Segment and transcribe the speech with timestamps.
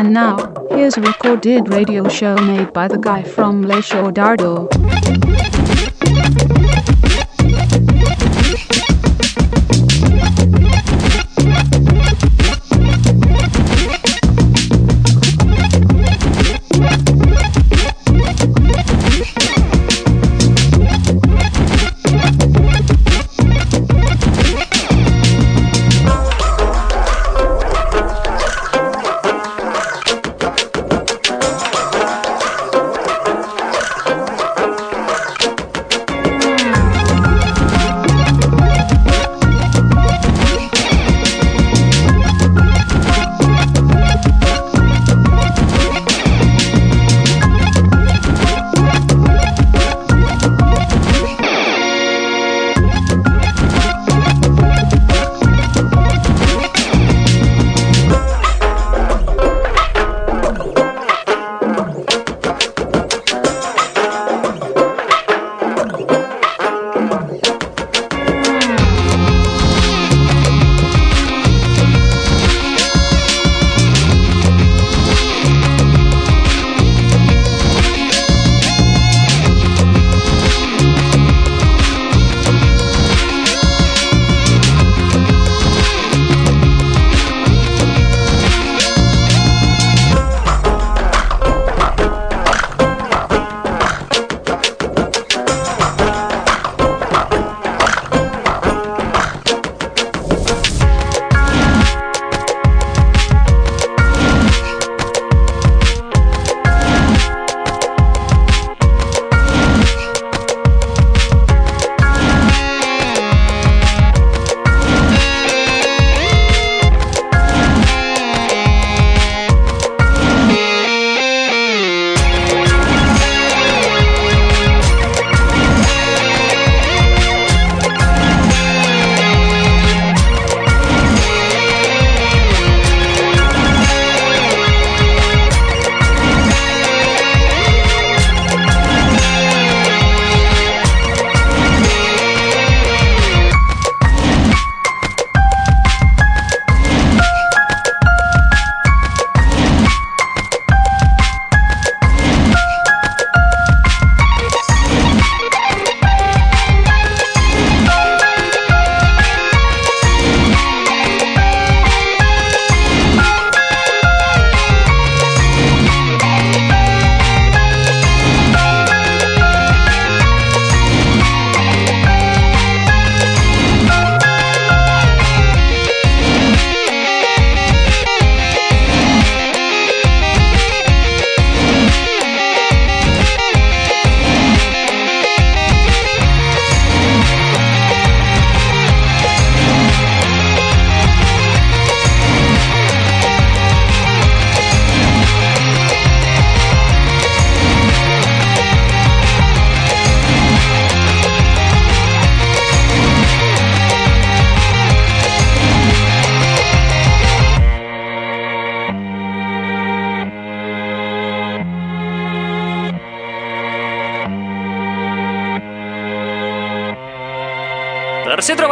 [0.00, 4.66] And now, here's a recorded radio show made by the guy from Le Dardo.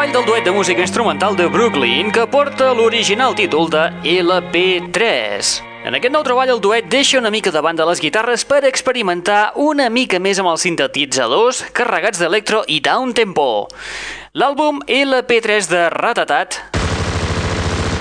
[0.09, 5.49] Treball del duet de música instrumental de Brooklyn que porta l'original títol de LP3.
[5.85, 9.53] En aquest nou treball el duet deixa una mica de banda les guitarres per experimentar
[9.57, 13.69] una mica més amb els sintetitzadors carregats d'electro i down tempo.
[14.33, 16.61] L'àlbum LP3 de Ratatat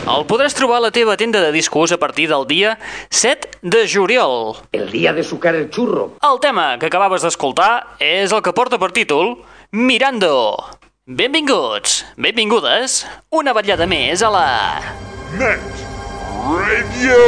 [0.07, 2.78] el podràs trobar a la teva tenda de discos a partir del dia
[3.09, 4.56] 7 de juliol.
[4.72, 6.13] El día de sucar el churro.
[6.24, 9.41] El tema que acabaves d'escoltar és el que porta per títol
[9.72, 10.56] Mirando.
[11.07, 14.47] Benvinguts, benvingudes, una vetllada més a la...
[15.40, 15.85] Net
[16.44, 17.22] Radio!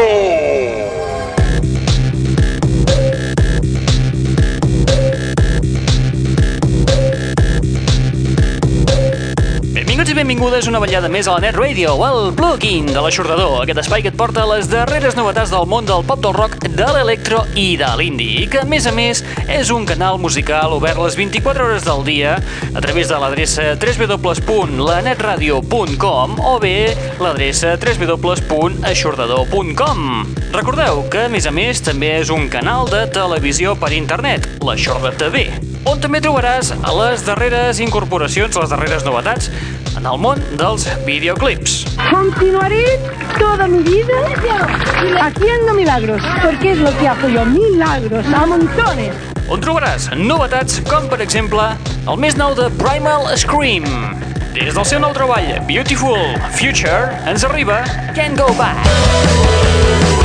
[10.10, 13.78] Benvinguts i benvingudes una vetllada més a la Net Radio, el plugin de l'aixordador, aquest
[13.84, 17.44] espai que et porta les darreres novetats del món del pop del rock, de l'electro
[17.54, 21.14] i de l'indie, i que a més a més és un canal musical obert les
[21.20, 30.00] 24 hores del dia a través de l'adreça www.lanetradio.com o bé l'adreça www.aixordador.com.
[30.56, 35.14] Recordeu que, a més a més, també és un canal de televisió per internet, l'Aixorda
[35.22, 35.54] TV,
[35.86, 39.52] on també trobaràs les darreres incorporacions, les darreres novetats
[40.00, 41.84] en el món dels videoclips.
[42.10, 42.86] Continuaré
[43.38, 44.16] toda mi vida
[45.20, 49.16] haciendo milagros, porque es lo que hago yo, milagros, a montones.
[49.50, 51.66] On trobaràs novetats com, per exemple,
[52.06, 53.88] el més nou de Primal Scream.
[54.54, 56.22] Des del seu nou treball, Beautiful
[56.56, 57.84] Future, ens arriba
[58.16, 60.19] Can't Go Back.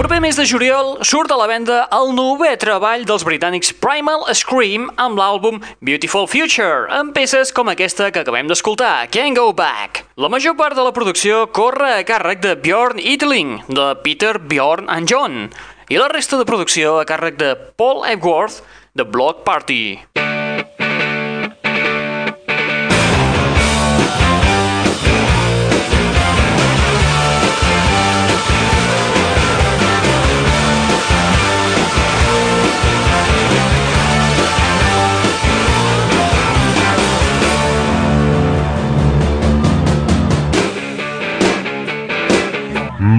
[0.00, 4.86] Proper mes de juliol surt a la venda el novè treball dels britànics Primal Scream
[4.96, 10.06] amb l'àlbum Beautiful Future, amb peces com aquesta que acabem d'escoltar, Can't Go Back.
[10.16, 14.88] La major part de la producció corre a càrrec de Bjorn Ytling, de Peter, Bjorn
[14.88, 15.50] and John,
[15.92, 18.62] i la resta de producció a càrrec de Paul Epworth,
[18.96, 19.82] de Block Party.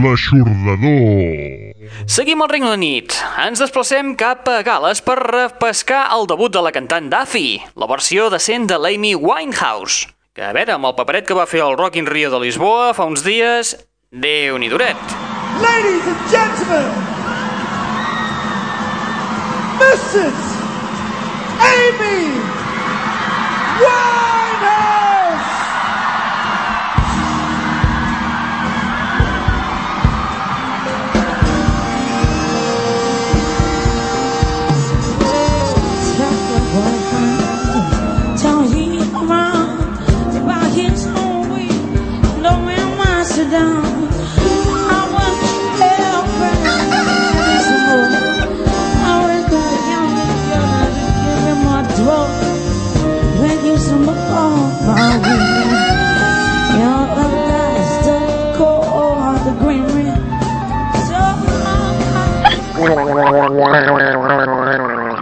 [0.01, 1.75] L'aixordador.
[2.09, 3.13] Seguim al Regne Unit.
[3.43, 8.29] Ens desplacem cap a Gales per repescar el debut de la cantant Duffy, la versió
[8.33, 10.09] decent de l'Amy Winehouse.
[10.33, 12.93] Que, a veure, amb el paperet que va fer el Rock in Rio de Lisboa
[12.97, 13.75] fa uns dies,
[14.09, 15.17] déu nhi duret.
[15.61, 16.89] Ladies and gentlemen,
[19.81, 20.55] Mrs.
[21.69, 22.40] Amy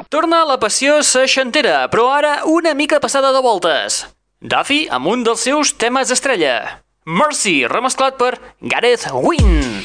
[0.10, 4.06] Torna la passió seixantera, però ara una mica passada de voltes.
[4.42, 6.82] Duffy amb un dels seus temes estrella.
[7.06, 9.82] Mercy, remesclat per Gareth Wynn.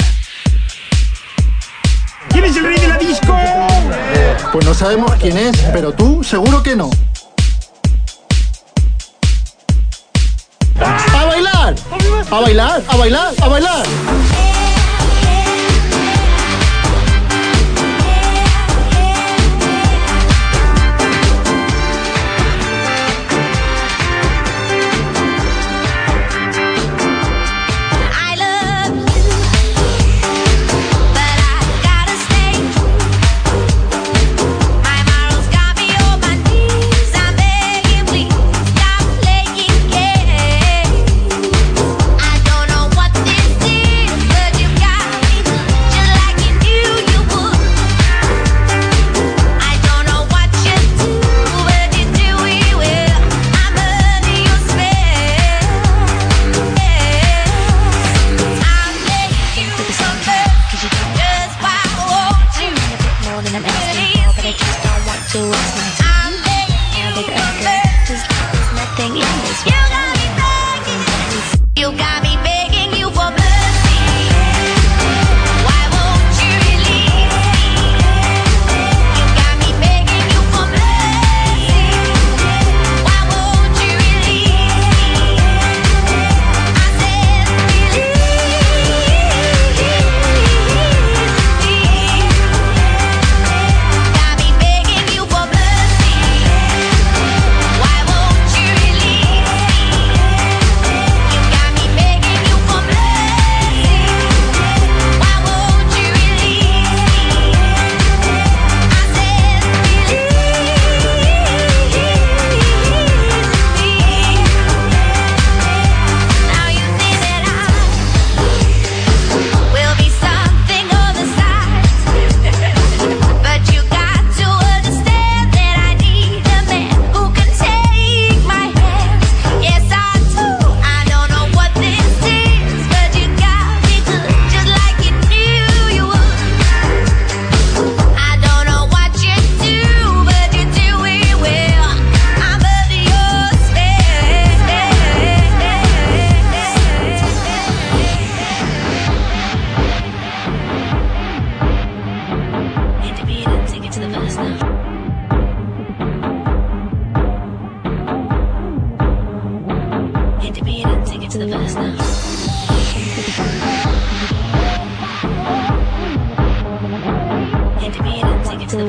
[2.29, 3.37] ¿Quién es el rey de la disco?
[4.53, 6.91] Pues no sabemos quién es, pero tú seguro que no.
[10.81, 10.99] ¡Ah!
[11.21, 11.75] ¡A bailar!
[12.31, 12.83] ¡A bailar!
[12.89, 13.35] ¡A bailar!
[13.41, 13.87] ¡A bailar!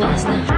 [0.06, 0.55] lost now.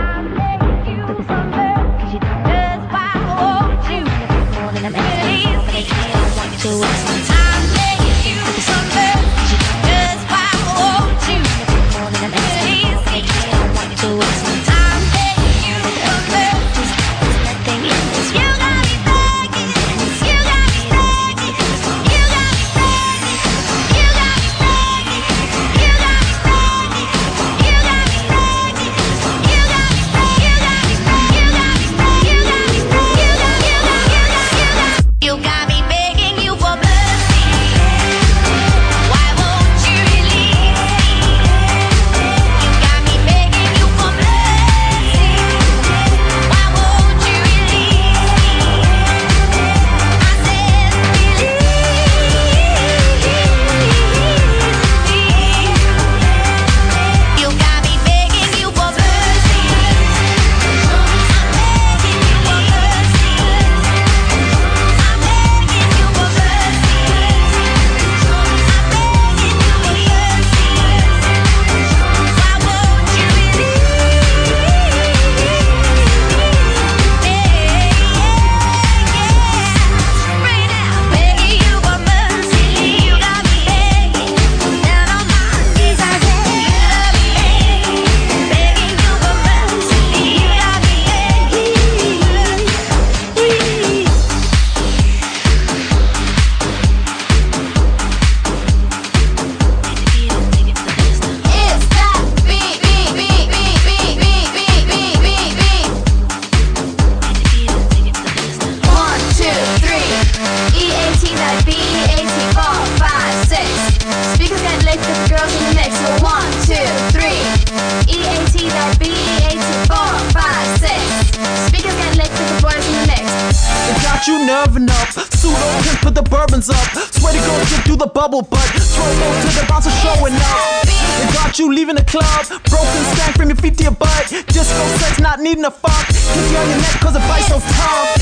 [124.47, 125.09] Nerving up.
[125.09, 127.06] Pseudo pimp, put the bourbons up.
[127.27, 128.63] Sweaty girls get through the bubble butt.
[128.71, 130.87] Turbo to the bouncer showing up.
[130.87, 132.47] They got you leaving the club.
[132.71, 134.31] Broken stank from your feet to your butt.
[134.31, 136.07] Disco sex, not needing a fuck.
[136.07, 138.15] Kiss you on your neck cause it bites so tough.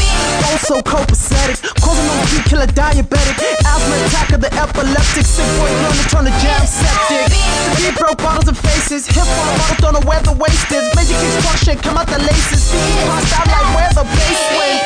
[0.50, 1.62] Also copacetic.
[1.86, 3.38] Causing no key killer diabetic.
[3.62, 5.22] Asthma attack of the epileptic.
[5.22, 7.30] Sick boy learn to turn the jam septic.
[7.78, 9.06] Deep broke bottles and faces.
[9.06, 10.82] Hip hop bottles don't know where the waist is.
[10.98, 12.74] Major kicks talk shit, come out the laces.
[12.74, 14.82] Feet crossed out like where the bass went.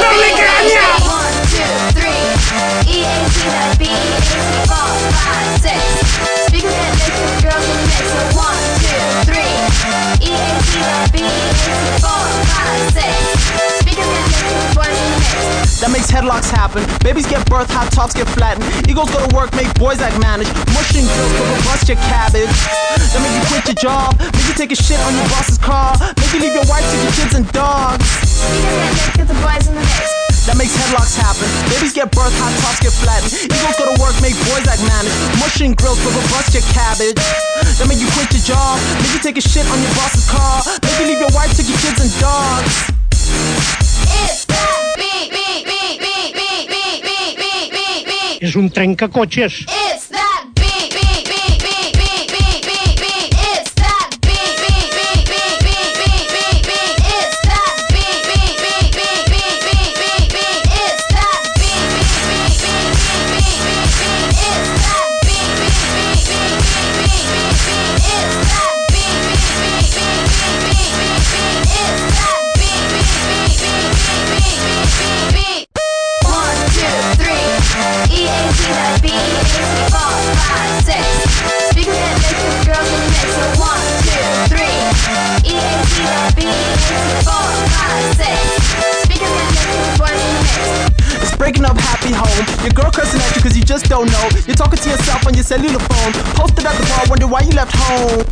[0.00, 0.96] No me caña!
[1.04, 2.39] One, two, three.
[2.86, 3.84] E A T that B
[4.70, 5.80] four, five, six.
[6.50, 8.04] That mix with girls in the mix.
[8.10, 9.54] So one, two, three.
[10.22, 11.18] E A T that B
[11.98, 12.24] four,
[12.54, 13.10] five, six.
[13.90, 15.80] That mix with boys in the mix.
[15.80, 16.84] That makes headlocks happen.
[17.00, 18.68] Babies get birth, hot tops get flattened.
[18.88, 20.52] Eagles go to work, make boys act managed.
[20.76, 22.52] Mushing girls go bust your cabbage.
[23.10, 24.14] That make you quit your job.
[24.20, 25.96] Make you take a shit on your boss's car.
[26.20, 28.04] Make you leave your wife to your kids and dogs.
[28.04, 30.19] That mix with the boys in the mix.
[30.48, 31.44] That makes headlocks happen.
[31.68, 33.28] Babies get birth, hot tops get flattened.
[33.44, 35.12] Eagles go to work, make boys act managed.
[35.36, 37.20] Mushing grills go bust your cabbage.
[37.76, 38.80] That make you quit your job.
[39.04, 40.64] Make you take a shit on your boss's car.
[40.80, 42.88] Make you leave your wife take your kids and dogs.
[44.24, 48.36] It's that beat, beat, beat, beat, beat, beat, beat, beat, beat, beat.
[48.40, 49.60] És un trencacotxes.
[49.68, 49.79] It's
[91.50, 92.44] breaking up happy home.
[92.62, 94.28] Your girl cursing at you cause you just don't know.
[94.46, 96.12] You're talking to yourself on your cellular phone.
[96.36, 98.22] Posted at the bar, wonder why you left home.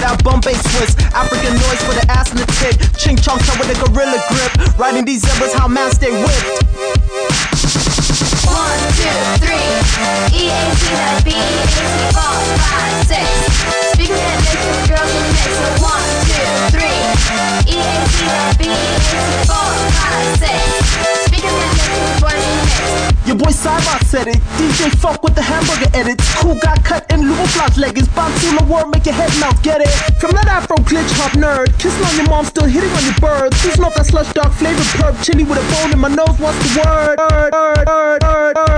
[0.00, 2.80] That Bombay Swiss, African noise for the ass and the tit.
[2.98, 4.78] Ching chong with a gorilla grip.
[4.78, 7.87] Riding these zebras, how man stay whipped.
[8.48, 9.68] One, two, three.
[10.32, 11.76] E A T that B A T
[12.16, 13.28] four, five, six.
[13.92, 14.40] Speakers that
[14.88, 15.52] girls in mix.
[15.58, 17.00] So one, two, three.
[17.68, 19.10] E A T that B A T
[19.46, 20.77] four, five, six.
[23.38, 24.36] Boy Cyber said it.
[24.58, 26.26] DJ Funk with the hamburger edits.
[26.34, 27.22] Cool got cut in
[27.54, 28.08] Flops leggings.
[28.08, 29.88] Bounce war, make your head melt, get it?
[30.20, 31.70] From that Afro glitch hop nerd.
[31.78, 33.54] Kissing on your mom, still hitting on your bird.
[33.54, 35.14] Season off that slush dark flavored perp.
[35.24, 38.77] Chili with a bone in my nose, what's the word, word, word, word, word,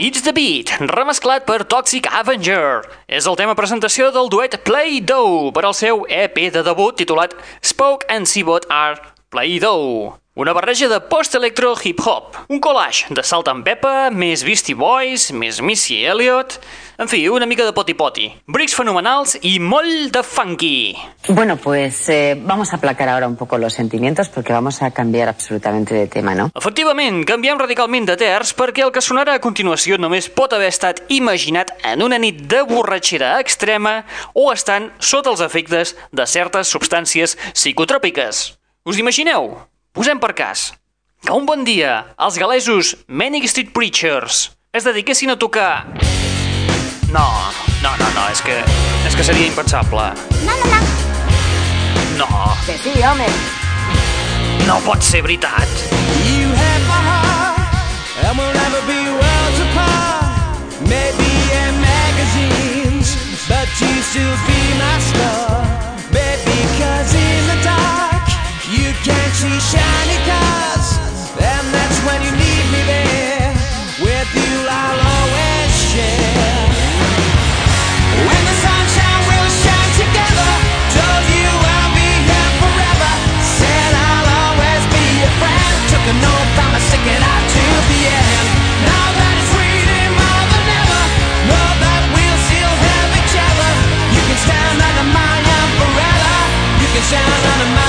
[0.00, 2.84] It's the Beat, remesclat per Toxic Avenger.
[3.10, 7.34] És el tema presentació del duet Play-Doh per al seu EP de debut titulat
[7.66, 8.94] Spoke and Seabot are
[9.28, 10.18] Play-Doh.
[10.38, 15.60] Una barreja de post-electro hip-hop, un collage de Salt and Pepper, més Beastie Boys, més
[15.60, 16.60] Missy Elliott...
[16.98, 18.24] En fi, una mica de poti-poti.
[18.50, 20.96] Bricks fenomenals i molt de funky.
[21.28, 25.28] Bueno, pues eh, vamos a aplacar ahora un poco los sentimientos porque vamos a cambiar
[25.28, 26.50] absolutamente de tema, ¿no?
[26.58, 31.04] Efectivament, canviem radicalment de terç perquè el que sonarà a continuació només pot haver estat
[31.06, 34.00] imaginat en una nit de borratxera extrema
[34.34, 38.57] o estant sota els efectes de certes substàncies psicotròpiques.
[38.88, 39.52] Us imagineu?
[39.92, 40.70] Posem per cas
[41.24, 41.92] que un bon dia
[42.24, 45.84] els galesos Manic Street Preachers es dediquessin a tocar...
[47.12, 47.24] No,
[47.82, 48.56] no, no, no, és que,
[49.08, 50.06] és que seria impensable.
[50.44, 50.80] No, no, no.
[52.18, 52.28] No,
[52.66, 53.28] Que sí, home.
[54.66, 55.68] no pot ser veritat.
[56.28, 60.60] You have my heart, and we'll never be worlds apart.
[60.84, 61.30] Maybe
[61.62, 63.14] in magazines,
[63.48, 65.57] but you still be my star.
[69.38, 70.98] See shiny cars.
[71.38, 73.54] And that's when you need me there.
[74.02, 76.66] With you, I'll always share.
[78.26, 80.50] When the sunshine will shine together,
[80.90, 83.12] told you I'll be here forever.
[83.38, 85.74] Said I'll always be your friend.
[85.86, 86.06] Took
[87.06, 88.46] it out to the end.
[88.90, 91.02] Now that it's really more than ever,
[91.46, 93.70] know that we'll still have each other.
[94.18, 95.28] You can stand under my
[97.06, 97.87] realista.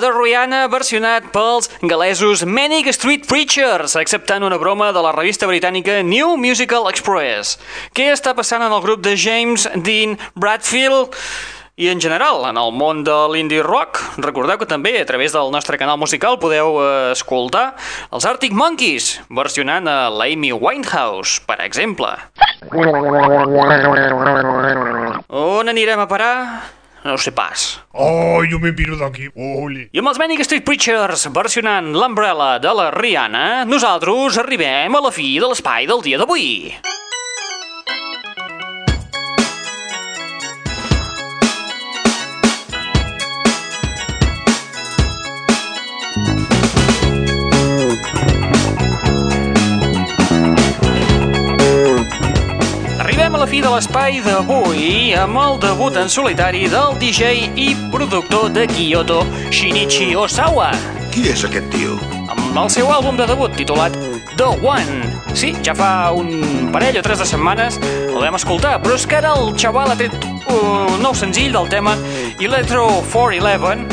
[0.00, 6.00] De Rihanna versionat pels galesos Manic Street Preachers, acceptant una broma de la revista britànica
[6.02, 7.58] New Musical Express.
[7.94, 11.14] Què està passant en el grup de James Dean Bradfield?
[11.74, 15.50] I en general, en el món de l'indie rock, recordeu que també a través del
[15.54, 17.74] nostre canal musical podeu eh, escoltar
[18.14, 22.10] els Arctic Monkeys, versionant a l'Amy Winehouse, per exemple.
[25.34, 26.34] On anirem a parar?
[27.04, 27.80] No sé pas.
[27.92, 29.28] Ay, yo me piro de aquí.
[29.36, 29.90] Ole.
[29.92, 35.12] I amb els Manic Street Preachers versionant l'Umbrella de la Rihanna, nosaltres arribem a la
[35.12, 36.72] fi de l'espai del dia d'avui.
[53.54, 59.20] Fi de l'espai d'avui amb el debut en solitari del DJ i productor de Kyoto,
[59.54, 60.72] Shinichi Osawa.
[61.14, 61.94] Qui és aquest tio?
[62.34, 63.94] amb el seu àlbum de debut titulat
[64.34, 65.06] The One.
[65.38, 69.22] Sí, ja fa un parell o tres de setmanes el vam escoltar, però és que
[69.22, 71.94] ara el xaval ha tret un nou senzill del tema
[72.42, 73.86] Electro 411